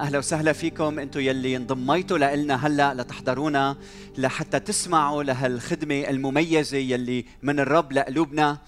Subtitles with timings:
[0.00, 0.98] أهلا وسهلا فيكم.
[0.98, 3.76] أنتم يلي انضميتوا لنا هلأ لتحضرونا
[4.18, 8.58] لحتى تسمعوا لهالخدمة المميزة يلي من الرب لقلوبنا.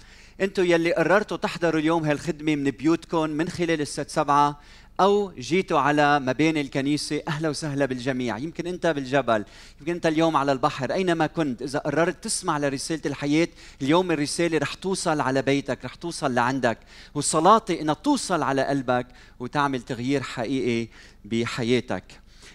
[0.41, 4.59] أنتم يلي قررتوا تحضروا اليوم هالخدمة من بيوتكم من خلال الست سبعة.
[4.99, 8.37] أو جيتوا على مباني الكنيسة أهلا وسهلا بالجميع.
[8.37, 9.45] يمكن أنت بالجبل
[9.79, 11.61] يمكن أنت اليوم على البحر أينما كنت.
[11.61, 13.47] إذا قررت تسمع لرسالة الحياة
[13.81, 16.77] اليوم الرسالة رح توصل على بيتك رح توصل لعندك.
[17.13, 19.07] وصلاتي إنها توصل على قلبك
[19.39, 20.87] وتعمل تغيير حقيقي
[21.25, 22.03] بحياتك.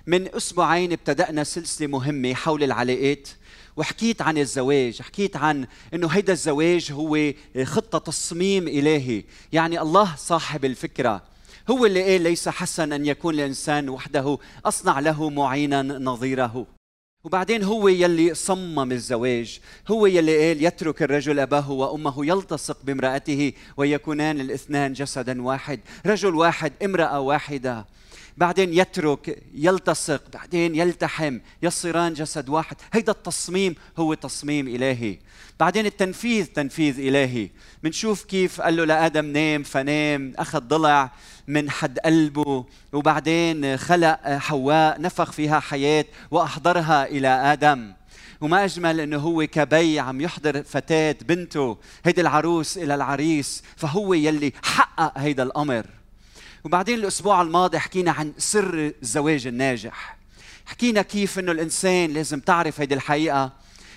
[0.06, 3.28] من أسبوعين ابتدأنا سلسلة مهمة حول العلاقات.
[3.76, 7.32] وحكيت عن الزواج حكيت عن إنه هيدا الزواج هو
[7.64, 9.24] خطة تصميم إلهي.
[9.52, 11.37] يعني الله صاحب الفكرة.
[11.70, 16.66] هو اللي قال ليس حسن أن يكون الإنسان وحده أصنع له معينا نظيره.
[17.24, 24.40] وبعدين هو يلي صمم الزواج هو يلي قال يترك الرجل أباه وأمه يلتصق بامرأته ويكونان
[24.40, 27.86] الاثنان جسدا واحد رجل واحد امرأة واحدة.
[28.36, 32.76] بعدين يترك يلتصق بعدين يلتحم يصيران جسد واحد.
[32.92, 35.18] هيدا التصميم هو تصميم إلهي.
[35.60, 37.50] بعدين التنفيذ تنفيذ إلهي.
[37.82, 41.12] بنشوف كيف قال له لآدم نام فنام أخذ ضلع.
[41.48, 42.64] من حد قلبه.
[42.92, 47.92] وبعدين خلق حواء نفخ فيها حياة وأحضرها إلى آدم.
[48.40, 54.52] وما أجمل أنه هو كبي عم يحضر فتاة بنته هيدي العروس إلى العريس فهو يلي
[54.62, 55.86] حقق هيدا الأمر.
[56.64, 60.16] وبعدين الأسبوع الماضي حكينا عن سر الزواج الناجح.
[60.66, 63.52] حكينا كيف إنه الإنسان لازم تعرف هيدي الحقيقة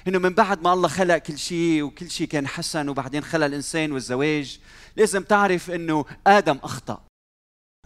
[0.08, 3.92] إنه من بعد ما الله خلق كل شيء وكل شيء كان حسن وبعدين خلق الإنسان
[3.92, 4.60] والزواج
[4.98, 7.11] لازم تعرف إنه آدم أخطأ.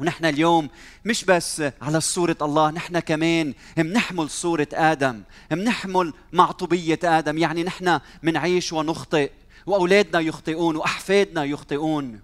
[0.01, 0.69] ونحن اليوم
[1.05, 5.21] مش بس على صورة الله نحن كمان منحمل صورة آدم
[5.51, 7.37] منحمل معطوبية آدم.
[7.37, 9.31] يعني نحن منعيش ونخطئ
[9.65, 12.19] وأولادنا يخطئون وأحفادنا يخطئون.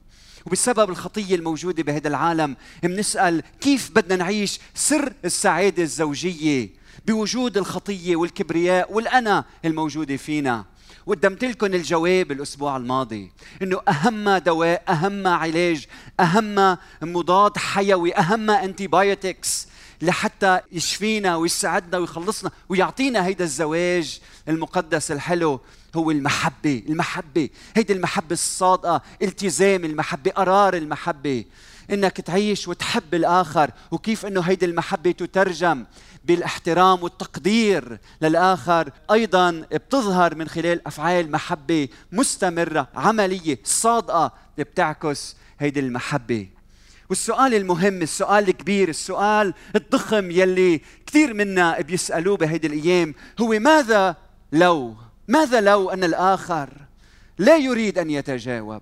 [0.45, 6.69] وبسبب الخطية الموجودة بهذا العالم بنسأل كيف بدنا نعيش سر السعادة الزوجية
[7.07, 10.65] بوجود الخطية والكبرياء والأنا الموجودة فينا.
[11.05, 13.31] وقدمت لكم الجواب الأسبوع الماضي
[13.61, 15.85] إنه أهم دواء أهم علاج
[16.19, 19.67] أهم مضاد حيوي أهم أنتيبايوتكس
[20.01, 24.19] لحتى يشفينا ويسعدنا ويخلصنا ويعطينا هيدا الزواج
[24.49, 25.59] المقدس الحلو
[25.95, 31.45] هو المحبة المحبة هيدي المحبة الصادقة التزام المحبة قرار المحبة.
[31.91, 35.85] إنك تعيش وتحب الآخر وكيف إنه هيدي المحبة تترجم؟
[36.25, 38.91] بالاحترام والتقدير للآخر.
[39.11, 46.47] أيضا بتظهر من خلال أفعال محبة مستمرة عملية صادقة بتعكس هيدي المحبة.
[47.09, 54.15] والسؤال المهم السؤال الكبير السؤال الضخم يلي كثير منا بيسألوه بهيدي الأيام هو ماذا
[54.51, 54.95] لو؟
[55.27, 56.69] ماذا لو أن الآخر
[57.37, 58.81] لا يريد أن يتجاوب؟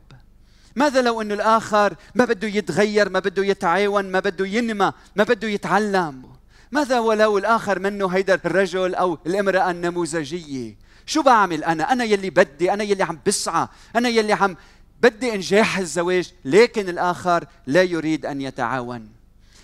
[0.76, 5.48] ماذا لو أن الآخر ما بده يتغير ما بده يتعاون ما بده ينمى ما بده
[5.48, 6.24] يتعلم؟
[6.72, 10.76] ماذا ولو الآخر منه هيدا الرجل أو الامرأة النموذجية؟
[11.06, 14.56] شو بعمل أنا؟ أنا يلي بدي أنا يلي عم بسعى أنا يلي عم
[15.02, 19.10] بدي إنجاح الزواج لكن الآخر لا يريد أن يتعاون.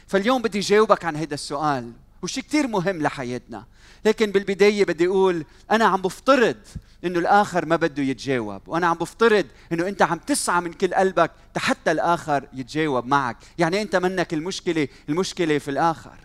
[0.07, 3.65] فاليوم بدي جاوبك عن هذا السؤال وشي كثير مهم لحياتنا.
[4.05, 6.57] لكن بالبداية بدي أقول أنا عم بفترض
[7.05, 11.31] إنه الآخر ما بده يتجاوب وأنا عم بفترض إنه أنت عم تسعى من كل قلبك
[11.57, 13.37] حتى الآخر يتجاوب معك.
[13.57, 16.17] يعني أنت منك المشكلة المشكلة في الآخر.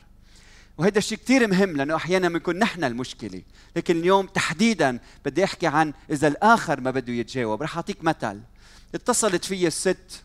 [0.80, 3.42] وهذا الشيء كثير مهم لأنه أحيانا بنكون نحن المشكلة.
[3.76, 7.62] لكن اليوم تحديدا بدي أحكي عن إذا الآخر ما بده يتجاوب.
[7.62, 8.40] رح أعطيك مثل.
[8.94, 10.22] اتصلت في الست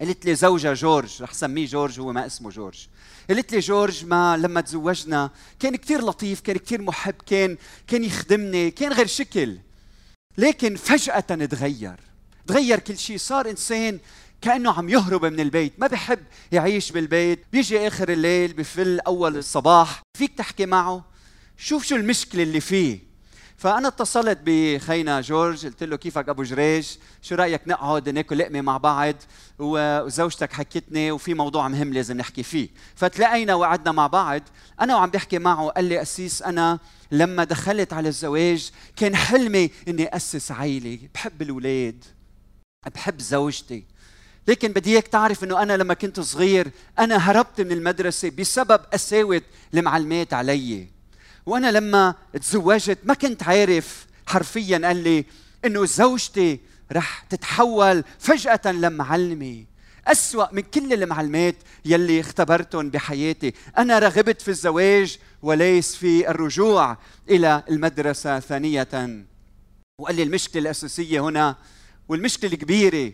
[0.00, 2.86] قالت لي زوجها جورج رح سميه جورج هو ما اسمه جورج.
[3.28, 8.70] قالت لي جورج ما لما تزوجنا كان كثير لطيف كان كثير محب كان كان يخدمني
[8.70, 9.58] كان غير شكل.
[10.38, 12.00] لكن فجأة تغير.
[12.46, 13.98] تغير كل شيء صار إنسان
[14.40, 16.18] كأنه عم يهرب من البيت ما بحب
[16.52, 17.44] يعيش بالبيت.
[17.52, 20.02] بيجي آخر الليل بفل أول الصباح.
[20.18, 21.04] فيك تحكي معه؟
[21.56, 23.06] شوف شو المشكلة اللي فيه.
[23.56, 26.88] فأنا اتصلت بخينا جورج قلت له كيفك أبو جريج؟
[27.22, 29.14] شو رأيك نقعد ناكل لقمة مع بعض؟
[29.58, 32.68] وزوجتك حكتني وفي موضوع مهم لازم نحكي فيه.
[32.94, 34.42] فتلاقينا وقعدنا مع بعض.
[34.80, 36.78] أنا وعم بحكي معه قال لي أسيس أنا
[37.10, 42.04] لما دخلت على الزواج كان حلمي إني أسس عائله بحب الاولاد
[42.94, 43.84] بحب زوجتي.
[44.48, 49.42] لكن بدي إياك تعرف إنه أنا لما كنت صغير أنا هربت من المدرسة بسبب قساوة
[49.74, 50.88] المعلمات علي.
[51.46, 55.24] وأنا لما تزوجت ما كنت عارف حرفيا قال لي
[55.64, 56.60] إنه زوجتي
[56.92, 59.64] رح تتحول فجأة لمعلمة.
[60.06, 63.54] أسوأ من كل المعلمات يلي اختبرتهم بحياتي.
[63.78, 66.98] أنا رغبت في الزواج وليس في الرجوع
[67.30, 68.88] إلى المدرسة ثانية.
[69.98, 71.56] وقال لي المشكلة الأساسية هنا
[72.08, 73.12] والمشكلة الكبيرة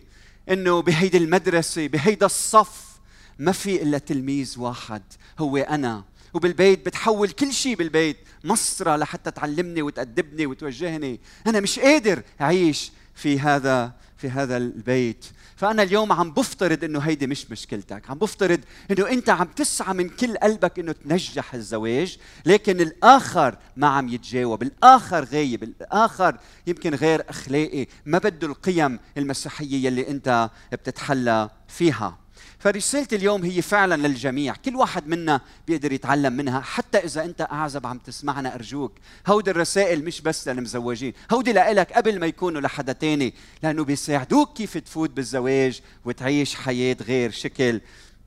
[0.50, 2.92] إنه بهيدي المدرسة بهيدا الصف
[3.38, 5.02] ما في إلا تلميذ واحد
[5.38, 6.04] هو أنا.
[6.34, 11.20] وبالبيت بتحول كل شيء بالبيت مسطرة لحتى تعلمني وتأدبني وتوجهني.
[11.46, 15.24] أنا مش قادر أعيش في هذا في هذا البيت.
[15.62, 18.60] فأنا اليوم عم بفترض إنه هيدي مش مشكلتك، عم بفترض
[18.90, 24.62] إنه أنت عم تسعى من كل قلبك إنه تنجح الزواج، لكن الآخر ما عم يتجاوب،
[24.62, 32.21] الآخر غايب، الآخر يمكن غير أخلاقي، ما بده القيم المسيحية يلي أنت بتتحلى فيها.
[32.62, 34.54] فرسالة اليوم هي فعلا للجميع.
[34.54, 36.60] كل واحد منا بيقدر يتعلم منها.
[36.60, 38.92] حتى إذا أنت أعزب عم تسمعنا أرجوك.
[39.26, 41.12] هودي الرسائل مش بس للمزوجين.
[41.32, 43.34] هودي لإلك قبل ما يكونوا لحدا تاني.
[43.62, 47.80] لأنه بيساعدوك كيف تفوت بالزواج وتعيش حياة غير شكل.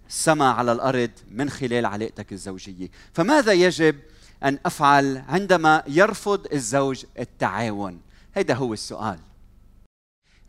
[0.10, 2.88] سما على الأرض من خلال علاقتك الزوجية.
[3.14, 3.96] فماذا يجب
[4.44, 8.02] أن أفعل عندما يرفض الزوج التعاون؟
[8.34, 9.20] هذا هو السؤال.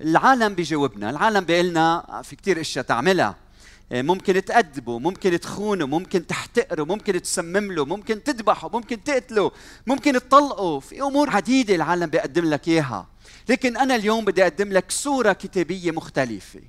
[0.00, 3.45] العالم بيجاوبنا العالم بيقلنا في كتير أشياء تعملها.
[3.92, 9.50] ممكن تأدبه ممكن تخونه ممكن تحتقره ممكن تسمم له ممكن تذبحه ممكن تقتله
[9.86, 13.06] ممكن تطلقه في أمور عديدة العالم بيقدم لك إياها.
[13.48, 16.60] لكن أنا اليوم بدي أقدم لك صورة كتابية مختلفة.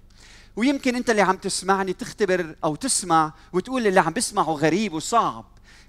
[0.56, 5.46] ويمكن أنت اللي عم تسمعني تختبر أو تسمع وتقول اللي عم بسمعه غريب وصعب.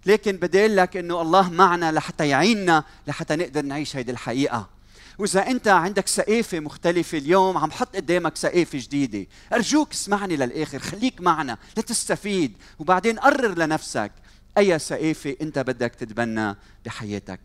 [0.07, 4.78] لكن بدي أقول لك إنه الله معنا لحتى يعيننا لحتى نقدر نعيش هيدي الحقيقة.
[5.19, 9.27] وإذا أنت عندك سقافه مختلفة اليوم عم حط قدامك سقافه جديدة.
[9.53, 14.13] أرجوك اسمعني للآخر خليك معنا لتستفيد وبعدين قرر لنفسك
[14.59, 17.41] أي سقافه أنت بدك تتبنى بحياتك.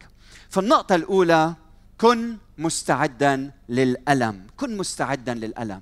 [0.50, 1.54] فالنقطة الأولى
[1.98, 4.48] كن مستعدا للألم.
[4.58, 5.82] كن مستعدا للألم.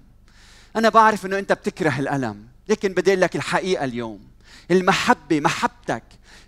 [0.75, 4.19] أنا بعرف إنه أنت بتكره الألم لكن بدي لك الحقيقة اليوم.
[4.71, 6.03] المحبة محبتك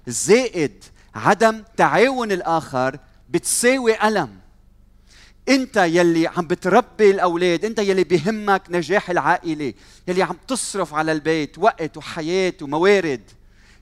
[0.08, 0.84] زائد
[1.16, 3.00] عدم تعاون الآخر
[3.30, 4.43] بتساوي ألم.
[5.50, 9.74] انت يلي عم بتربي الاولاد انت يلي بيهمك نجاح العائلة
[10.08, 13.22] يلي عم تصرف على البيت وقت وحياة وموارد.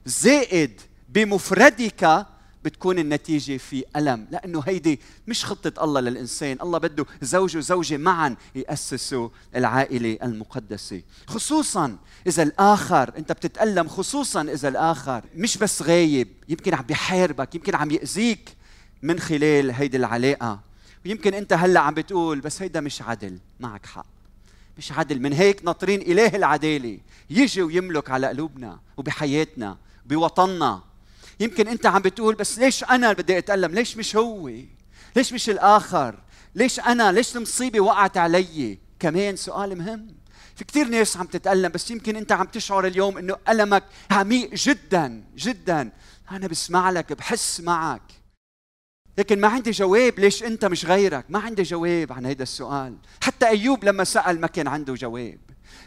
[0.05, 2.25] زائد بمفردك
[2.63, 8.35] بتكون النتيجة في ألم لأنه هيدي مش خطة الله للإنسان الله بده زوج وزوجة معا
[8.55, 11.01] يأسسوا العائلة المقدسة.
[11.27, 11.97] خصوصا
[12.27, 17.91] إذا الآخر أنت بتتألم خصوصا إذا الآخر مش بس غايب يمكن عم بيحاربك يمكن عم
[17.91, 18.49] يأذيك
[19.01, 20.70] من خلال هيدي العلاقة.
[21.05, 23.39] ويمكن انت هلا عم بتقول بس هيدا مش عدل.
[23.59, 24.05] معك حق.
[24.77, 25.21] مش عدل.
[25.21, 26.99] من هيك ناطرين اله العدالة.
[27.29, 30.83] يجي ويملك على قلوبنا وبحياتنا بوطننا.
[31.39, 34.51] يمكن انت عم بتقول بس ليش أنا بدي أتألم؟ ليش مش هو؟
[35.15, 36.19] ليش مش الآخر؟
[36.55, 40.07] ليش أنا؟ ليش المصيبه وقعت علي؟ كمان سؤال مهم.
[40.55, 45.23] في كثير ناس عم تتألم بس يمكن أنت عم تشعر اليوم أنه ألمك عميق جدا
[45.35, 45.91] جدا.
[46.31, 48.01] أنا بسمع لك بحس معك.
[49.17, 50.19] لكن ما عندي جواب.
[50.19, 52.95] ليش أنت مش غيرك؟ ما عندي جواب عن هذا السؤال.
[53.23, 55.39] حتى أيوب لما سأل ما كان عنده جواب.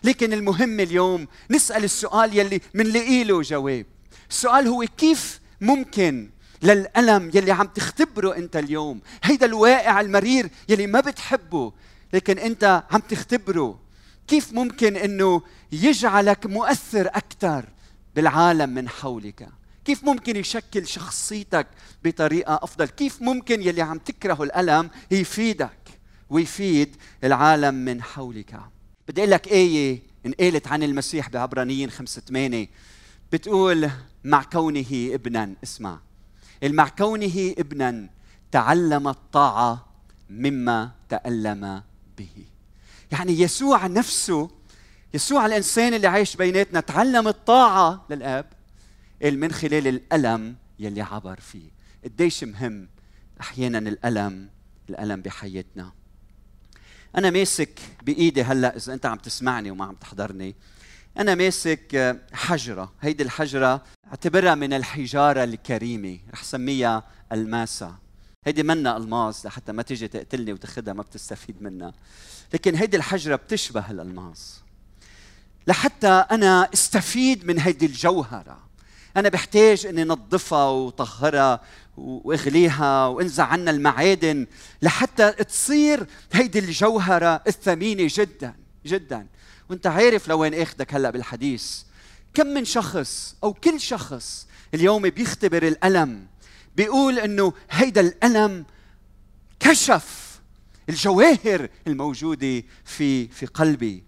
[0.04, 3.86] لكن المهم اليوم نسأل السؤال يلي منلاقي له جواب.
[4.30, 6.30] السؤال هو كيف ممكن
[6.62, 11.72] للألم يلي عم تختبره أنت اليوم؟ هيدا الواقع المرير يلي ما بتحبه
[12.12, 13.80] لكن أنت عم تختبره.
[14.28, 15.42] كيف ممكن أنه
[15.72, 17.64] يجعلك مؤثر أكثر
[18.16, 19.48] بالعالم من حولك؟
[19.84, 21.66] كيف ممكن يشكل شخصيتك
[22.04, 25.78] بطريقة أفضل؟ كيف ممكن يلي عم تكره الألم يفيدك
[26.30, 28.60] ويفيد العالم من حولك؟
[29.08, 32.68] بدي أقول لك آية انقالت عن المسيح بعبرانيين خمسة ثمانية.
[33.32, 33.90] بتقول
[34.24, 36.00] مع كونه ابنا اسمع.
[36.62, 38.08] مع كونه ابنا
[38.52, 39.86] تعلم الطاعة
[40.30, 41.82] مما تألم
[42.18, 42.44] به.
[43.12, 44.50] يعني يسوع نفسه
[45.14, 48.46] يسوع الإنسان اللي عايش بيناتنا تعلم الطاعة للآب.
[49.22, 51.70] من خلال الألم يلي عبر فيه.
[52.04, 52.88] قديش مهم
[53.40, 54.48] أحيانا الألم
[54.90, 55.92] الألم بحياتنا.
[57.16, 60.54] أنا ماسك بإيدي هلأ إذا أنت عم تسمعني وما عم تحضرني
[61.18, 62.92] أنا ماسك حجرة.
[63.00, 68.04] هيدي الحجرة اعتبرها من الحجارة الكريمة رح سميها ألماسة.
[68.46, 71.92] هيدي منا ألماس لحتى ما تيجي تقتلني وتاخذها ما بتستفيد منها
[72.54, 74.60] لكن هيدي الحجرة بتشبه الألماس
[75.66, 78.63] لحتى أنا استفيد من هيدي الجوهرة.
[79.16, 81.60] أنا بحتاج إني نظفها وطهرها
[81.96, 84.46] وأغليها وأنزع عنا المعادن
[84.82, 88.54] لحتى تصير هيدي الجوهرة الثمينة جدا
[88.86, 89.26] جدا.
[89.70, 91.82] وأنت عارف لوين اخذك هلأ بالحديث.
[92.34, 96.26] كم من شخص أو كل شخص اليوم بيختبر الألم
[96.76, 98.64] بيقول إنه هيدا الألم
[99.60, 100.40] كشف
[100.88, 104.04] الجواهر الموجودة في في قلبي.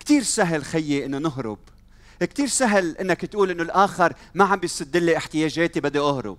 [0.00, 1.58] كثير سهل خيي إنه نهرب.
[2.26, 6.38] كثير سهل إنك تقول إنه الآخر ما عم بيسد لي احتياجاتي بدي أهرب.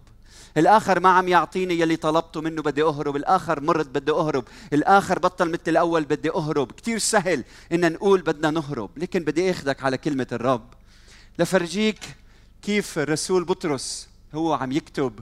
[0.57, 3.15] الآخر ما عم يعطيني يلي طلبته منه بدي أهرب.
[3.15, 4.43] الآخر مرض بدي أهرب.
[4.73, 6.71] الآخر بطل مثل الأول بدي أهرب.
[6.71, 8.89] كثير سهل إن نقول بدنا نهرب.
[8.97, 10.73] لكن بدي أخذك على كلمة الرب.
[11.39, 11.99] لفرجيك
[12.61, 15.19] كيف الرسول بطرس هو عم يكتب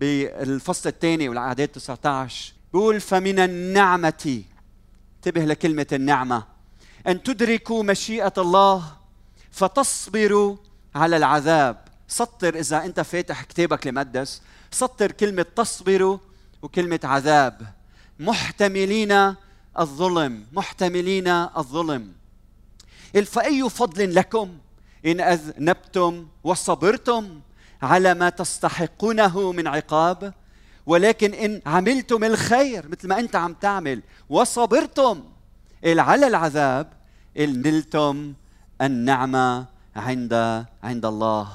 [0.00, 4.42] بالفصل الثاني والعادات 19 بيقول فمن النعمة.
[5.16, 6.44] انتبه لكلمة النعمة.
[7.06, 8.99] أن تدركوا مشيئة الله
[9.50, 10.56] فتصبروا
[10.94, 11.76] على العذاب.
[12.08, 16.18] سطر إذا أنت فاتح كتابك المقدس سطر كلمة تصبروا
[16.62, 17.72] وكلمة عذاب.
[18.20, 19.34] محتملين
[19.78, 20.46] الظلم.
[20.52, 22.12] محتملين الظلم.
[23.24, 24.58] فأي فضل لكم
[25.06, 27.40] إن أذنبتم وصبرتم
[27.82, 30.34] على ما تستحقونه من عقاب؟
[30.86, 35.24] ولكن إن عملتم الخير مثل ما أنت عم تعمل وصبرتم
[35.84, 36.92] على العذاب
[37.36, 38.34] نلتم
[38.80, 41.48] النعمة عند عند الله.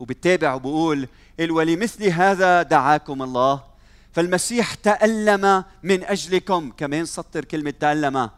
[0.00, 1.08] وبتابع وبقول
[1.40, 3.62] ولمثل هذا دعاكم الله.
[4.12, 6.70] فالمسيح تألم من أجلكم.
[6.70, 8.30] كمان سطر كلمة تألم.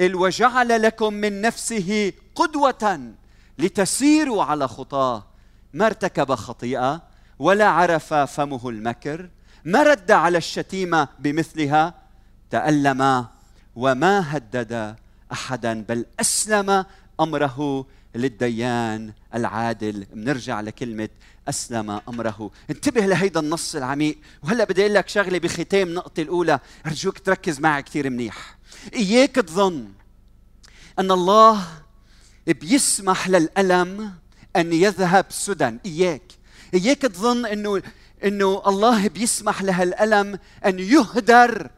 [0.00, 3.12] وجعل لكم من نفسه قدوة
[3.58, 5.24] لتسيروا على خطاه
[5.74, 7.02] ما ارتكب خطيئة
[7.38, 9.28] ولا عرف فمه المكر.
[9.64, 11.94] ما رد على الشتيمة بمثلها.
[12.50, 13.26] تألم
[13.76, 14.96] وما هدد
[15.32, 16.84] أحدا بل أسلم
[17.20, 20.06] أمره للديان العادل.
[20.12, 21.08] بنرجع لكلمة
[21.48, 22.50] أسلم أمره.
[22.70, 24.18] انتبه لهيدا النص العميق.
[24.42, 26.60] وهلأ بدي أقول لك شغلة بختام النقطة الأولى.
[26.86, 28.56] أرجوك تركز معي كثير منيح.
[28.94, 29.88] إياك تظن
[30.98, 31.64] أن الله
[32.46, 34.12] بيسمح للألم
[34.56, 35.78] أن يذهب سدى.
[35.86, 36.32] إياك.
[36.74, 37.82] إياك تظن أنه
[38.24, 41.70] أنه الله بيسمح لهالألم أن يهدر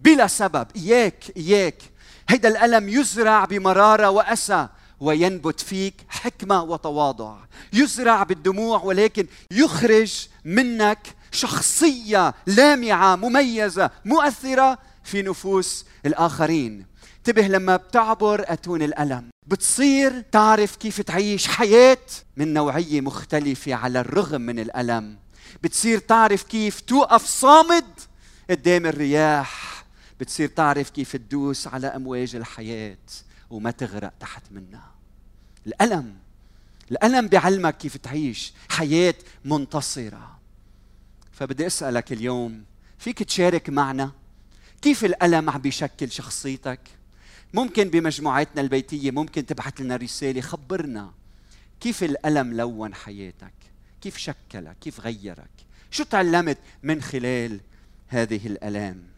[0.00, 0.66] بلا سبب.
[0.76, 1.82] إياك إياك.
[2.28, 4.68] هيدا الألم يزرع بمرارة وأسى.
[5.00, 7.36] وينبت فيك حكمة وتواضع.
[7.72, 10.98] يزرع بالدموع ولكن يخرج منك
[11.32, 16.86] شخصية لامعة مميزة مؤثرة في نفوس الآخرين.
[17.18, 19.30] انتبه لما بتعبر أتون الألم.
[19.46, 21.98] بتصير تعرف كيف تعيش حياة
[22.36, 25.18] من نوعية مختلفة على الرغم من الألم.
[25.62, 27.84] بتصير تعرف كيف توقف صامد
[28.50, 29.84] قدام الرياح.
[30.20, 32.98] بتصير تعرف كيف تدوس على أمواج الحياة.
[33.50, 34.94] وما تغرق تحت منها.
[35.66, 36.16] الألم
[36.90, 40.38] الألم بيعلمك كيف تعيش حياة منتصرة.
[41.32, 42.64] فبدي أسألك اليوم
[42.98, 44.12] فيك تشارك معنا؟
[44.82, 46.80] كيف الألم عم بيشكل شخصيتك؟
[47.54, 51.12] ممكن بمجموعاتنا البيتية ممكن تبعث لنا رسالة خبرنا.
[51.80, 53.52] كيف الألم لون حياتك؟
[54.00, 55.50] كيف شكلك؟ كيف غيرك؟
[55.90, 57.60] شو تعلمت من خلال
[58.08, 59.15] هذه الألام؟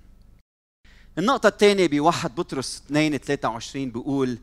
[1.18, 4.38] النقطة الثانية بواحد بطرس 2 23 بيقول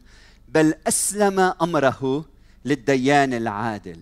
[0.48, 2.25] بل أسلم أمره
[2.65, 4.00] للديان العادل.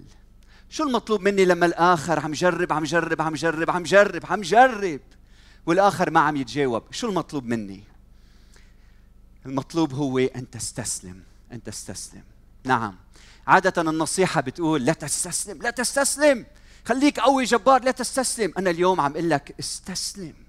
[0.70, 5.00] شو المطلوب مني لما الآخر عم جرب عم جرب عم جرب عم جرب عم جرب
[5.66, 7.84] والآخر ما عم يتجاوب؟ شو المطلوب مني؟
[9.46, 12.24] المطلوب هو أن تستسلم أن تستسلم.
[12.64, 12.96] نعم.
[13.48, 16.46] عادة النصيحة بتقول لا تستسلم لا تستسلم.
[16.86, 18.54] خليك قوي جبار لا تستسلم.
[18.58, 20.43] أنا اليوم عم أقول لك استسلم.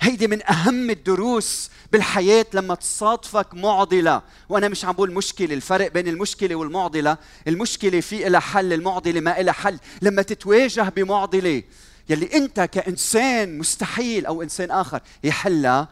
[0.00, 4.22] هيدي من أهم الدروس بالحياة لما تصادفك معضلة.
[4.48, 7.18] وأنا مش عم بقول مشكلة الفرق بين المشكلة والمعضلة.
[7.48, 9.78] المشكلة في إلها حل المعضلة ما إلها حل.
[10.02, 11.62] لما تتواجه بمعضلة
[12.08, 15.88] يلي أنت كإنسان مستحيل أو إنسان آخر يحلها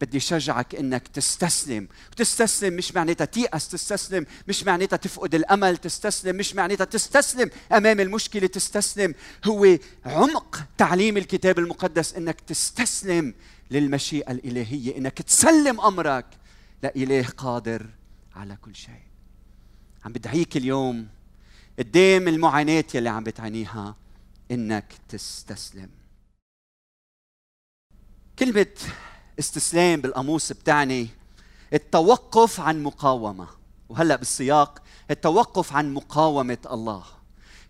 [0.00, 1.88] بدي شجعك إنك تستسلم.
[2.12, 8.46] وتستسلم مش معناتها تيأس تستسلم مش معناتها تفقد الأمل تستسلم مش معناتها تستسلم أمام المشكلة
[8.46, 9.14] تستسلم.
[9.44, 13.34] هو عمق تعليم الكتاب المقدس إنك تستسلم
[13.70, 16.26] للمشيئة الإلهية إنك تسلم أمرك.
[16.82, 17.86] لاله قادر
[18.36, 19.02] على كل شيء.
[20.04, 21.08] عم بدعيك اليوم.
[21.78, 23.96] قدام المعاناة يلي عم بتعانيها
[24.50, 25.88] إنك تستسلم.
[28.38, 28.66] كلمة
[29.40, 31.08] استسلام بالقاموس بتعني
[31.72, 33.46] التوقف عن مقاومة.
[33.88, 37.04] وهلأ بالسياق التوقف عن مقاومة الله.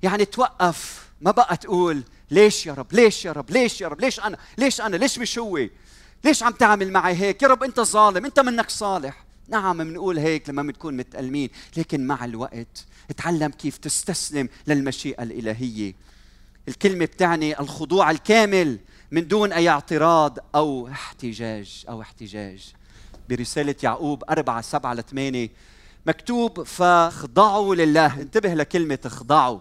[0.03, 4.21] يعني توقف ما بقى تقول ليش يا رب ليش يا رب ليش يا رب ليش
[4.21, 5.67] أنا ليش أنا ليش مش هو؟
[6.25, 9.25] ليش عم تعمل معي هيك؟ يا رب أنت ظالم أنت منك صالح.
[9.49, 15.95] نعم بنقول هيك لما بنكون متألمين لكن مع الوقت اتعلم كيف تستسلم للمشيئة الإلهية.
[16.69, 18.79] الكلمة بتعني الخضوع الكامل.
[19.13, 22.73] من دون أي اعتراض أو احتجاج أو احتجاج.
[23.29, 25.51] برسالة يعقوب أربعة سبعة لثمانية
[26.07, 28.21] مكتوب فاخضعوا لله.
[28.21, 29.61] انتبه لكلمة اخضعوا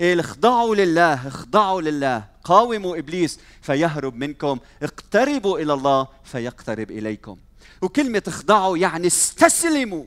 [0.00, 2.24] اخضعوا لله اخضعوا لله.
[2.44, 4.58] قاوموا إبليس فيهرب منكم.
[4.82, 7.36] اقتربوا إلى الله فيقترب إليكم.
[7.82, 10.04] وكلمة اخضعوا يعني استسلموا.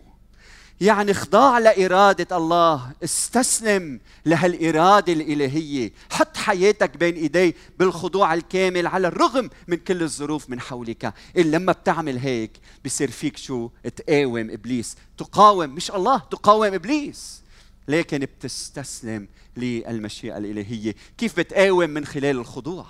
[0.82, 2.92] يعني اخضاع لإرادة الله.
[3.04, 5.92] استسلم لهالإرادة الإلهية.
[6.10, 11.14] حط حياتك بين إيديه بالخضوع الكامل على الرغم من كل الظروف من حولك.
[11.38, 12.52] إلا لما بتعمل هيك
[12.86, 14.98] بصير فيك شو؟ تقاوم إبليس.
[15.18, 15.70] تقاوم.
[15.70, 17.42] مش الله تقاوم إبليس.
[17.88, 20.96] لكن بتستسلم للمشيئة الإلهية.
[21.18, 22.86] كيف بتقاوم من خلال الخضوع؟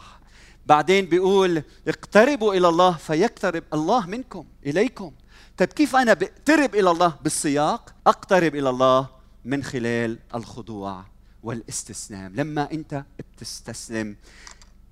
[0.65, 5.12] بعدين بيقول اقتربوا إلى الله فيقترب الله منكم إليكم.
[5.60, 9.10] طيب كيف أنا بقترب إلى الله بالسياق؟ أقترب إلى الله
[9.46, 11.06] من خلال الخضوع
[11.44, 12.36] والاستسلام.
[12.36, 14.16] لما أنت بتستسلم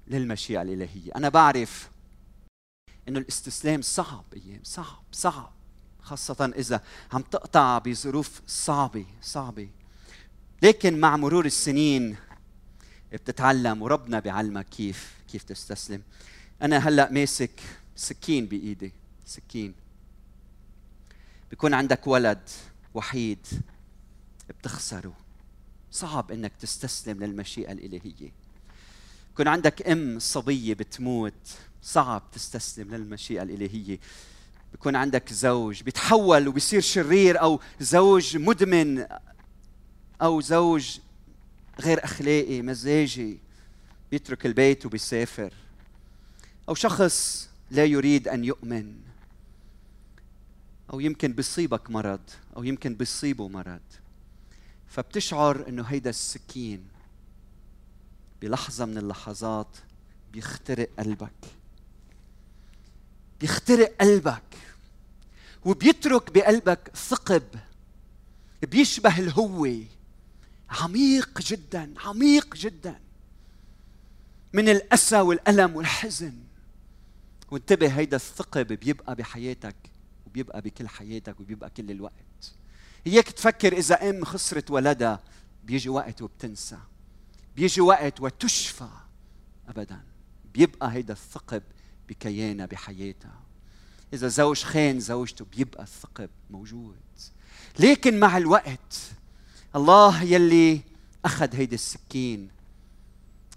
[0.07, 1.12] للمشيئة الإلهية.
[1.15, 1.89] أنا بعرف
[3.07, 5.51] إنه الاستسلام صعب أيام صعب صعب.
[6.01, 9.69] خاصة إذا عم تقطع بظروف صعبة صعبة.
[10.62, 12.15] لكن مع مرور السنين
[13.12, 16.01] بتتعلم وربنا بيعلمك كيف كيف تستسلم.
[16.62, 17.62] أنا هلأ ماسك
[17.95, 18.93] سكين بإيدي
[19.25, 19.87] سكين.
[21.49, 22.49] بيكون عندك ولد
[22.93, 23.47] وحيد
[24.49, 25.13] بتخسره.
[25.91, 28.31] صعب إنك تستسلم للمشيئة الإلهية.
[29.33, 33.99] يكون عندك أم صبية بتموت صعب تستسلم للمشيئة الإلهية.
[34.71, 39.07] بيكون عندك زوج بيتحول وبيصير شرير أو زوج مدمن
[40.21, 40.99] أو زوج
[41.79, 43.37] غير أخلاقي مزاجي.
[44.11, 45.53] بيترك البيت وبيسافر.
[46.69, 49.06] أو شخص لا يريد أن يؤمن.
[50.94, 52.20] أو يمكن بيصيبك مرض
[52.58, 53.82] أو يمكن بيصيبه مرض.
[54.88, 56.88] فبتشعر إنه هيدا السكين
[58.41, 59.77] بلحظة من اللحظات
[60.34, 61.46] بيخترق قلبك.
[63.39, 64.44] بيخترق قلبك.
[65.65, 67.44] وبيترك بقلبك ثقب
[68.62, 69.84] بيشبه الهوة.
[70.70, 73.00] عميق جدا عميق جدا.
[74.53, 76.34] من الأسى والألم والحزن.
[77.51, 79.75] وانتبه هيدا الثقب بيبقى بحياتك.
[80.38, 82.53] وبيبقى بكل حياتك وبيبقى كل الوقت.
[83.06, 85.20] هيك تفكر إذا أم خسرت ولدها
[85.63, 86.77] بيجي وقت وبتنسى.
[87.56, 88.88] بيجي وقت وتشفى
[89.67, 90.03] أبدا.
[90.53, 91.63] بيبقى هيدا الثقب
[92.10, 93.41] بكيانها بحياتها.
[94.13, 96.96] إذا زوج خان زوجته بيبقى الثقب موجود.
[97.79, 98.96] لكن مع الوقت
[99.75, 100.82] الله يلي
[101.25, 102.50] أخذ هيدي السكين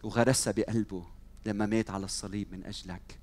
[0.02, 1.06] وغرسها بقلبه
[1.46, 3.18] لما مات على الصليب من أجلك.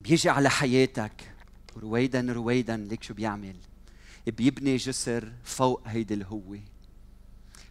[0.00, 1.31] بيجي على حياتك
[1.78, 3.56] رويدا رويدا ليك شو بيعمل؟
[4.26, 6.60] بيبني جسر فوق هيدي الهوة.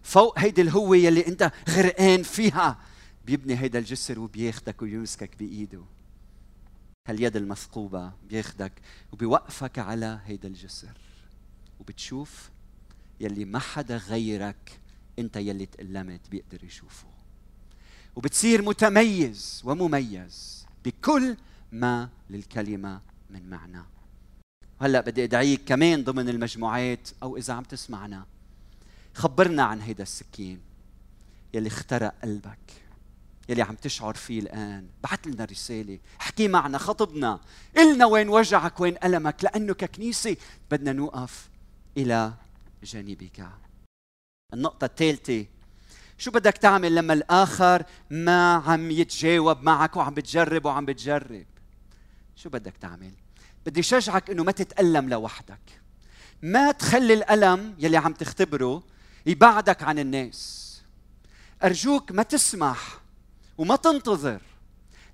[0.03, 2.79] فوق هيدي الهوة يلي انت غرقان فيها.
[3.25, 5.83] بيبني هيدا الجسر وبياخدك ويمسكك بإيده.
[7.07, 8.73] هاليد المثقوبة بياخدك
[9.11, 10.97] وبيوقفك على هيدا الجسر.
[11.79, 12.49] وبتشوف
[13.19, 14.79] يلي ما حدا غيرك
[15.19, 17.07] انت يلي تألمت بيقدر يشوفه.
[18.15, 21.37] وبتصير متميز ومميز بكل
[21.71, 23.83] ما للكلمة من معنى
[24.81, 28.25] هلا بدي أدعيك كمان ضمن المجموعات أو إذا عم تسمعنا
[29.13, 30.61] خبرنا عن هيدا السكين
[31.53, 32.81] يلي اخترق قلبك
[33.49, 34.87] يلي عم تشعر فيه الآن.
[35.03, 37.39] بعت لنا رسالة احكي معنا خطبنا.
[37.77, 40.37] قلنا وين وجعك وين ألمك؟ لأنه ككنيسة
[40.71, 41.49] بدنا نوقف
[41.97, 42.33] إلى
[42.83, 43.47] جانبك.
[44.53, 45.45] النقطة الثالثة
[46.17, 51.45] شو بدك تعمل لما الآخر ما عم يتجاوب معك وعم بتجرب وعم بتجرب؟
[52.35, 53.11] شو بدك تعمل؟
[53.65, 55.81] بدي شجعك إنه ما تتألم لوحدك.
[56.41, 58.83] ما تخلي الألم يلي عم تختبره
[59.25, 60.71] يبعدك عن الناس.
[61.63, 63.01] أرجوك ما تسمح
[63.57, 64.41] وما تنتظر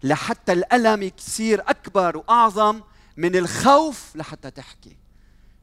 [0.03, 2.81] لحتى الألم يصير أكبر وأعظم
[3.17, 4.97] من الخوف لحتى تحكي.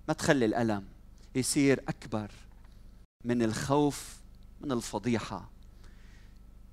[0.08, 0.84] ما تخلي الألم
[1.34, 2.30] يصير أكبر
[3.24, 4.16] من الخوف
[4.60, 5.50] من الفضيحة.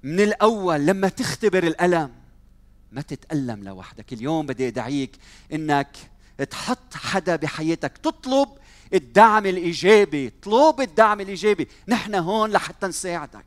[0.04, 2.21] من الأول لما تختبر الألم
[2.92, 4.14] ما تتألم لوحدك.
[4.14, 5.12] اليوم بدي أدعيك
[5.54, 5.98] إنك
[6.50, 7.98] تحط حدا بحياتك.
[7.98, 8.50] تطلب
[8.94, 10.30] الدعم الإيجابي.
[10.30, 11.68] طلب الدعم الإيجابي.
[11.88, 13.46] نحن هون لحتى نساعدك.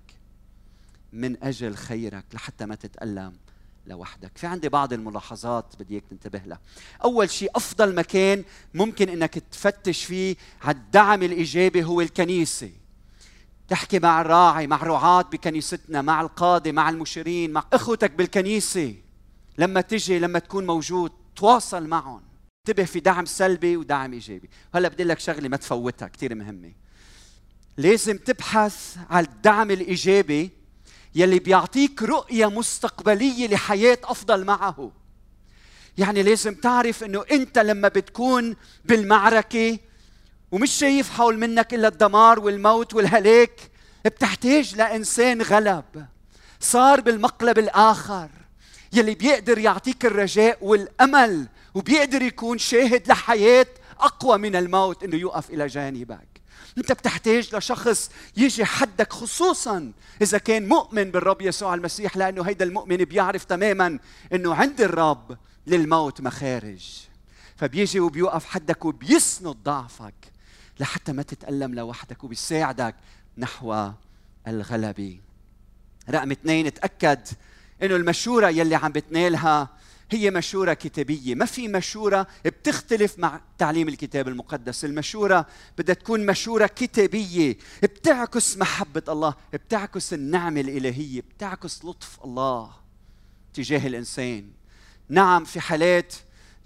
[1.13, 3.37] من أجل خيرك لحتى ما تتألم
[3.87, 4.31] لوحدك.
[4.39, 6.61] في عندي بعض الملاحظات بدي إياك تنتبه لها.
[7.05, 12.71] أول شيء أفضل مكان ممكن إنك تفتش فيه على الدعم الإيجابي هو الكنيسة.
[13.69, 18.95] تحكي مع الراعي مع رعاة بكنيستنا مع القاضي مع المشيرين مع أخوتك بالكنيسة.
[19.59, 22.23] لما تجي لما تكون موجود تواصل معهم.
[22.69, 24.51] انتبه في دعم سلبي ودعم إيجابي.
[24.75, 26.73] هلا بدي لك شغلة ما تفوتها كثير مهمة.
[27.77, 30.51] لازم تبحث على الدعم الإيجابي
[31.15, 34.93] يلي بيعطيك رؤية مستقبلية لحياة أفضل معه.
[35.99, 39.79] يعني لازم تعرف إنه أنت لما بتكون بالمعركة
[40.53, 43.71] ومش شايف حول منك إلا الدمار والموت والهلاك
[44.05, 46.07] بتحتاج لإنسان غلب.
[46.61, 48.29] صار بالمقلب الآخر.
[48.95, 53.67] يلي بيقدر يعطيك الرجاء والأمل وبيقدر يكون شاهد لحياة
[54.01, 56.35] أقوى من الموت إنه يوقف إلى جانبك.
[56.79, 62.97] أنت بتحتاج لشخص يجي حدك خصوصا إذا كان مؤمن بالرب يسوع المسيح لأنه هيدا المؤمن
[62.97, 63.99] بيعرف تماما
[64.33, 67.01] إنه عند الرب للموت مخارج.
[67.57, 70.15] فبيجي وبيوقف حدك وبيسند ضعفك
[70.81, 72.95] لحتى ما تتألم لوحدك وبيساعدك
[73.39, 73.91] نحو
[74.49, 75.21] الغلبة.
[76.11, 77.29] رقم اثنين تأكد
[77.83, 79.69] إنه المشورة يلي عم بتنالها
[80.11, 81.35] هي مشورة كتابية.
[81.35, 84.85] ما في مشورة بتختلف مع تعليم الكتاب المقدس.
[84.85, 85.47] المشورة
[85.79, 92.71] بدها تكون مشورة كتابية بتعكس محبة الله بتعكس النعمة الإلهية بتعكس لطف الله
[93.55, 94.51] تجاه الإنسان.
[95.09, 96.15] نعم في حالات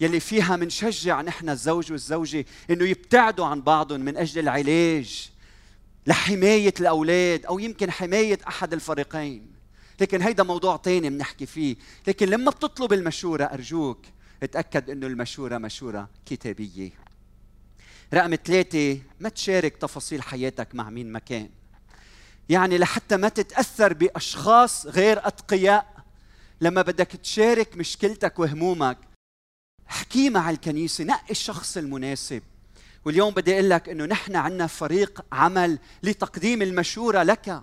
[0.00, 5.30] يلي فيها منشجع نحن الزوج والزوجة إنه يبتعدوا عن بعضهم من أجل العلاج
[6.06, 9.57] لحماية الأولاد أو يمكن حماية أحد الفريقين.
[10.00, 11.76] لكن هيدا موضوع تاني بنحكي فيه.
[12.06, 14.06] لكن لما بتطلب المشورة أرجوك
[14.42, 16.90] اتأكد أنه المشورة مشورة كتابية.
[18.14, 21.50] رقم ثلاثة ما تشارك تفاصيل حياتك مع مين ما كان.
[22.48, 25.98] يعني لحتى ما تتأثر بأشخاص غير أتقياء
[26.61, 28.98] لما بدك تشارك مشكلتك وهمومك
[29.90, 32.42] احكي مع الكنيسة نقي الشخص المناسب.
[33.04, 37.62] واليوم بدي أقول لك إنه نحن عندنا فريق عمل لتقديم المشورة لك.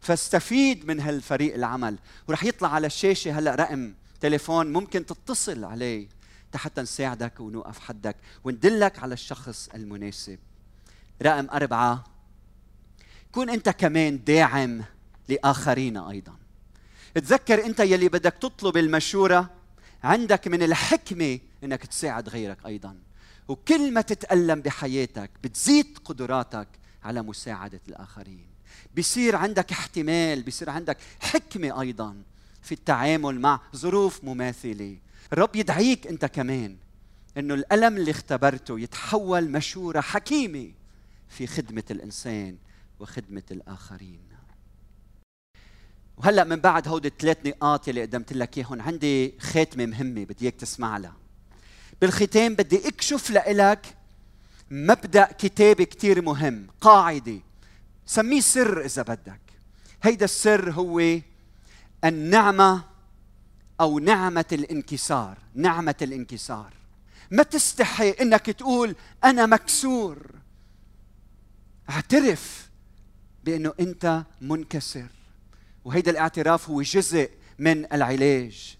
[0.00, 1.98] فاستفيد من هالفريق العمل.
[2.28, 6.08] ورح يطلع على الشاشة هلا رقم تليفون ممكن تتصل عليه.
[6.54, 10.38] حتى نساعدك ونوقف حدك وندلك على الشخص المناسب.
[11.22, 12.04] رقم أربعة
[13.32, 14.84] كون أنت كمان داعم
[15.28, 16.34] لآخرين أيضا.
[17.14, 19.50] تذكر أنت يلي بدك تطلب المشورة
[20.04, 22.96] عندك من الحكمة أنك تساعد غيرك أيضا.
[23.48, 26.68] وكل ما تتألم بحياتك بتزيد قدراتك
[27.04, 28.49] على مساعدة الآخرين.
[28.94, 32.22] بيصير عندك احتمال بيصير عندك حكمة أيضا
[32.62, 34.96] في التعامل مع ظروف مماثلة.
[35.32, 36.76] الرب يدعيك أنت كمان
[37.38, 40.72] أنه الألم اللي اختبرته يتحول مشورة حكيمة
[41.28, 42.56] في خدمة الإنسان
[43.00, 44.20] وخدمة الآخرين.
[46.16, 50.54] وهلأ من بعد هودي الثلاث نقاط اللي قدمت لك اياهم عندي خاتمة مهمة بدي اياك
[50.54, 51.16] تسمع لها.
[52.00, 53.96] بالختام بدي أكشف لك
[54.70, 57.40] مبدأ كتابي كثير مهم قاعدة.
[58.10, 59.40] سميه سر إذا بدك.
[60.02, 61.20] هيدا السر هو
[62.04, 62.84] النعمة
[63.80, 65.38] أو نعمة الانكسار.
[65.54, 66.72] نعمة الانكسار.
[67.30, 70.30] ما تستحي إنك تقول أنا مكسور.
[71.90, 72.70] اعترف
[73.44, 75.08] بأنه أنت منكسر.
[75.84, 78.78] وهيدا الاعتراف هو جزء من العلاج.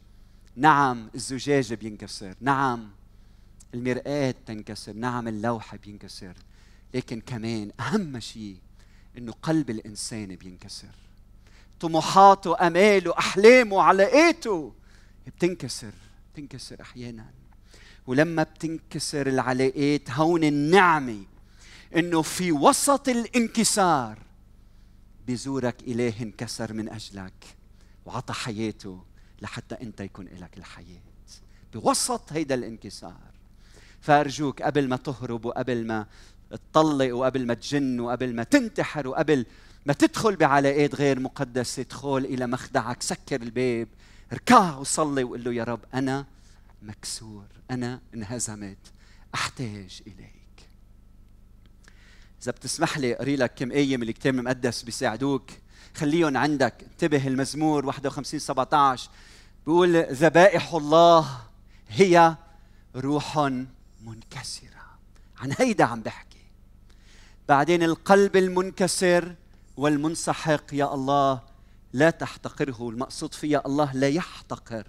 [0.56, 2.34] نعم الزجاج بينكسر.
[2.40, 2.90] نعم
[3.74, 4.92] المرآة تنكسر.
[4.92, 6.34] نعم اللوحة بينكسر.
[6.94, 8.56] لكن كمان أهم شيء
[9.18, 10.94] إنه قلب الإنسان بينكسر.
[11.80, 14.72] طموحاته أماله أحلامه علاقاته
[15.26, 15.92] بتنكسر
[16.32, 17.30] بتنكسر أحيانا.
[18.06, 21.24] ولما بتنكسر العلاقات هون النعمة
[21.96, 24.18] إنه في وسط الانكسار
[25.28, 27.56] بزورك إله انكسر من أجلك
[28.06, 29.04] وعطى حياته
[29.42, 31.02] لحتى أنت يكون لك الحياة.
[31.74, 33.30] بوسط هيدا الانكسار.
[34.00, 36.06] فأرجوك قبل ما تهرب وقبل ما
[36.56, 39.46] تطلق وقبل ما تجن وقبل ما تنتحر وقبل
[39.86, 43.88] ما تدخل بعلاقات غير مقدسة ادخل إلى مخدعك سكر الباب
[44.32, 46.26] اركع وصلي وقل له يا رب أنا
[46.82, 48.78] مكسور أنا انهزمت
[49.34, 50.68] أحتاج إليك.
[52.42, 55.50] إذا بتسمح لي أقري لك كم آية من الكتاب المقدس بيساعدوك.
[55.94, 56.74] خليهم عندك.
[56.82, 59.10] انتبه المزمور 51 17
[59.66, 61.40] بيقول ذبائح الله
[61.88, 62.36] هي
[62.96, 63.38] روح
[64.04, 64.80] منكسرة.
[65.38, 66.29] عن هيدا عم بحكي.
[67.50, 69.34] بعدين القلب المنكسر
[69.76, 71.40] والمنسحق يا الله
[71.92, 72.88] لا تحتقره.
[72.88, 74.86] المقصود فيها الله لا يحتقر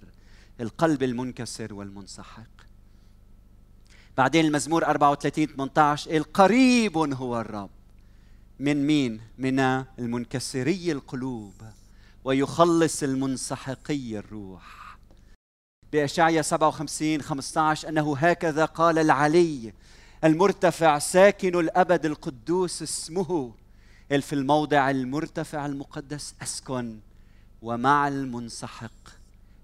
[0.60, 2.50] القلب المنكسر والمنسحق.
[4.16, 7.70] بعدين المزمور 34 18 القريب هو الرب.
[8.58, 9.58] من مين؟ من
[9.98, 11.54] المنكسري القلوب
[12.24, 14.98] ويخلص المنسحقي الروح.
[15.92, 19.72] بأشعيا 57 15 أنه هكذا قال العلي
[20.24, 23.52] المرتفع ساكن الأبد القدوس اسمه
[24.20, 26.98] في الموضع المرتفع المقدس أسكن
[27.62, 28.92] ومع المنسحق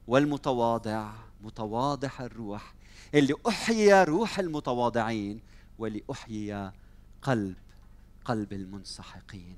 [0.07, 2.75] والمتواضع متواضع الروح
[3.14, 5.40] اللي أحيي روح المتواضعين
[5.79, 6.73] ولأحيي
[7.23, 7.55] قلب
[8.25, 9.57] قلب المنسحقين.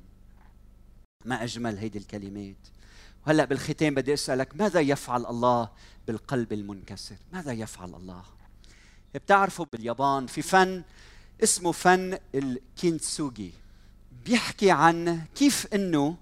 [1.25, 2.57] ما أجمل هيدي الكلمات.
[3.27, 5.69] وهلا بالختام بدي أسألك ماذا يفعل الله
[6.07, 8.23] بالقلب المنكسر؟ ماذا يفعل الله؟
[9.15, 10.83] بتعرفوا باليابان في فن
[11.43, 13.53] اسمه فن الكينتسوجي.
[14.25, 16.17] بيحكي عن كيف إنه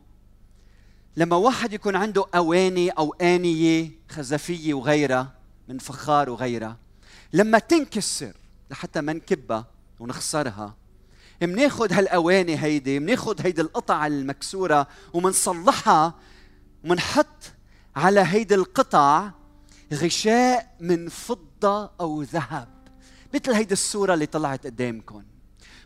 [1.17, 5.33] لما واحد يكون عنده أواني أو آنية خزفية وغيرها
[5.69, 6.77] من فخار وغيرها
[7.33, 8.33] لما تنكسر
[8.71, 9.67] لحتى ما نكبها
[10.01, 10.75] ونخسرها
[11.43, 16.15] مناخذ هالأواني هيدي مناخذ هيدي القطع المكسورة ومنصلحها
[16.85, 17.53] ومنحط
[17.97, 19.31] على هيدي القطع
[19.95, 22.69] غشاء من فضة أو ذهب.
[23.35, 25.23] مثل هيدي الصورة اللي طلعت قدامكم.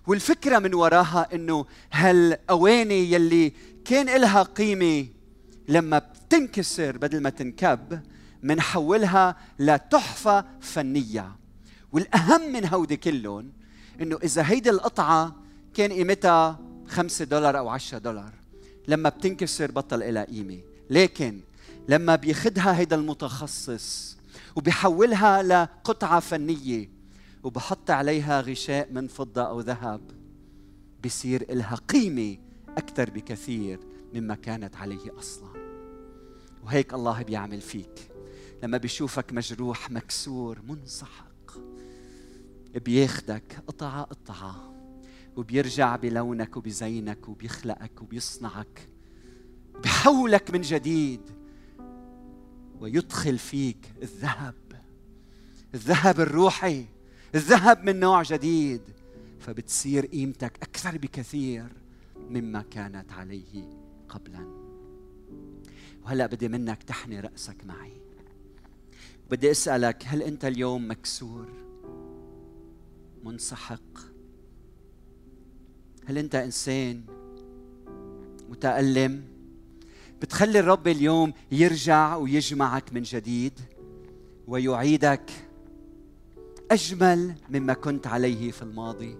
[0.06, 3.52] والفكرة من وراها إنه هالأواني يلي
[3.84, 5.06] كان إلها قيمة
[5.68, 8.00] لما بتنكسر بدل ما تنكب
[8.42, 11.36] منحولها لتحفة فنية.
[11.92, 13.52] والأهم من هودي كلهم
[14.00, 15.36] إنه إذا هيدي القطعة
[15.74, 18.32] كان قيمتها خمسة دولار أو عشرة دولار
[18.88, 20.58] لما بتنكسر بطل إلها قيمة.
[20.90, 21.40] لكن
[21.88, 24.16] لما بياخدها هيدا المتخصص
[24.56, 26.88] وبيحولها لقطعة فنية
[27.42, 30.00] وبحط عليها غشاء من فضة أو ذهب.
[31.04, 33.80] بصير إلها قيمة أكثر بكثير
[34.14, 35.52] مما كانت عليه أصلا.
[36.64, 38.10] وهيك الله بيعمل فيك.
[38.62, 41.32] لما بيشوفك مجروح مكسور منسحق
[42.74, 44.72] بياخدك قطعة قطعة
[45.36, 48.88] وبيرجع بلونك وبزينك وبيخلقك وبيصنعك
[49.84, 51.20] بحولك من جديد
[52.80, 54.54] ويدخل فيك الذهب
[55.74, 56.84] الذهب الروحي.
[57.34, 58.80] الذهب من نوع جديد.
[59.40, 61.66] فبتصير قيمتك أكثر بكثير
[62.30, 63.64] مما كانت عليه
[64.08, 64.46] قبلا.
[66.04, 67.92] وهلأ بدي منك تحني رأسك معي.
[69.30, 71.48] بدي أسألك هل أنت اليوم مكسور؟
[73.24, 73.98] منسحق؟
[76.06, 77.02] هل أنت إنسان؟
[78.50, 79.24] متألم؟
[80.22, 83.60] بتخلي الرب اليوم يرجع ويجمعك من جديد
[84.48, 85.30] ويعيدك
[86.72, 89.16] أجمل مما كنت عليه في الماضي.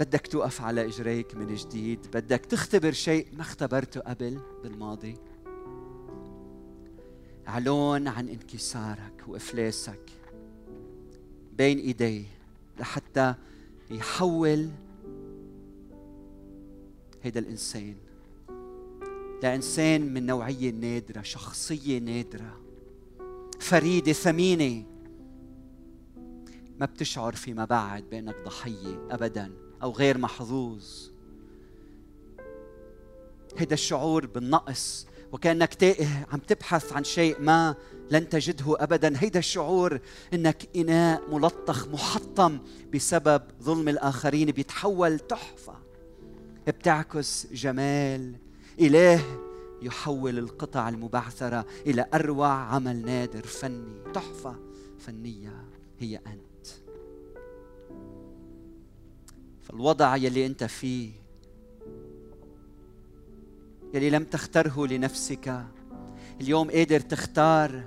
[0.00, 5.14] بدك توقف على إجريك من جديد بدك تختبر شيء ما اختبرته قبل بالماضي.
[7.48, 10.10] أعلن عن انكسارك وإفلاسك
[11.58, 12.24] بين ايديه
[12.80, 13.34] لحتى
[13.90, 14.70] يحول
[17.22, 17.96] هيدا الإنسان
[19.42, 22.65] لإنسان من نوعية نادرة شخصية نادرة.
[23.58, 24.84] فريده ثمينه
[26.80, 31.10] ما بتشعر فيما بعد بأنك ضحية ابدا أو غير محظوظ.
[33.56, 37.74] هيدا الشعور بالنقص وكأنك تائه عم تبحث عن شيء ما
[38.10, 39.12] لن تجده ابدا.
[39.16, 40.00] هيدا الشعور
[40.34, 42.58] إنك إناء ملطخ محطم
[42.94, 45.74] بسبب ظلم الآخرين بيتحول تحفة.
[46.66, 48.34] بتعكس جمال
[48.80, 49.45] إله
[49.82, 54.12] يحول القطع المبعثرة إلى أروع عمل نادر فني.
[54.14, 54.56] تحفة
[54.98, 55.64] فنية
[55.98, 56.66] هي أنت.
[59.62, 61.10] فالوضع يلي أنت فيه
[63.94, 65.66] يلي لم تختره لنفسك
[66.40, 67.82] اليوم قادر تختار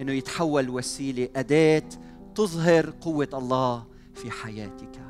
[0.00, 1.88] إنه يتحول وسيلة أداة
[2.34, 5.00] تظهر قوة الله في حياتك.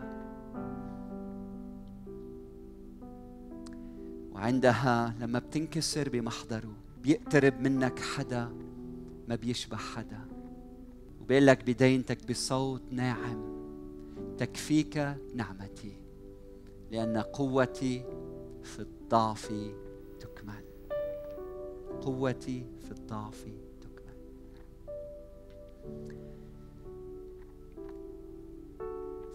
[4.32, 8.52] وعندها لما بتنكسر بمحضره بيقترب منك حدا
[9.28, 10.20] ما بيشبه حدا.
[11.20, 13.60] وبيقول لك بدينتك بصوت ناعم
[14.38, 15.92] تكفيك نعمتي
[16.90, 18.04] لأن قوتي
[18.62, 19.52] في الضعف
[20.20, 20.64] تكمل.
[22.00, 23.46] قوتي في الضعف
[23.80, 24.16] تكمل.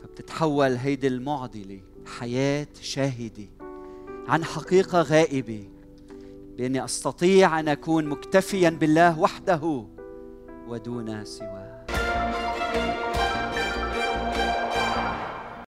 [0.02, 3.55] فبتتحول هيدي المعضلة حياة شاهدة.
[4.28, 5.68] عن حقيقة غائبة
[6.58, 9.86] بأني أستطيع أن أكون مكتفيا بالله وحده
[10.68, 11.65] ودون سواه.